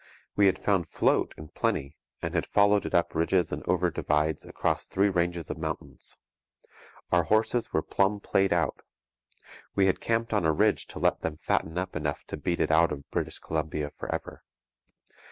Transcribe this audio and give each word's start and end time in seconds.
We 0.35 0.47
had 0.47 0.57
found 0.57 0.89
"float" 0.89 1.31
in 1.37 1.49
plenty, 1.49 1.95
and 2.23 2.33
had 2.33 2.47
followed 2.47 2.87
it 2.87 2.95
up 2.95 3.13
ridges 3.13 3.51
and 3.51 3.61
over 3.67 3.91
divides 3.91 4.43
across 4.45 4.87
three 4.87 5.09
ranges 5.09 5.51
of 5.51 5.59
mountains. 5.59 6.15
Our 7.11 7.25
horses 7.25 7.71
were 7.71 7.83
plumb 7.83 8.19
played 8.19 8.51
out. 8.51 8.79
We 9.75 9.85
had 9.85 10.01
camped 10.01 10.33
on 10.33 10.43
a 10.43 10.51
ridge 10.53 10.87
to 10.87 10.97
let 10.97 11.21
them 11.21 11.37
fatten 11.37 11.77
up 11.77 11.95
enough 11.95 12.23
to 12.29 12.37
beat 12.37 12.59
it 12.61 12.71
out 12.71 12.91
of 12.91 13.11
British 13.11 13.37
Columbia 13.37 13.91
for 13.95 14.11
ever. 14.11 14.43